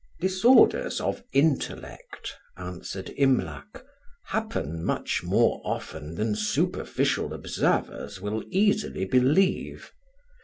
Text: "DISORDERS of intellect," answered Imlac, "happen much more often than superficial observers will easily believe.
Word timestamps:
"DISORDERS 0.19 0.99
of 0.99 1.21
intellect," 1.31 2.33
answered 2.57 3.11
Imlac, 3.19 3.85
"happen 4.23 4.83
much 4.83 5.21
more 5.21 5.61
often 5.63 6.15
than 6.15 6.33
superficial 6.33 7.35
observers 7.35 8.19
will 8.19 8.43
easily 8.49 9.05
believe. 9.05 9.93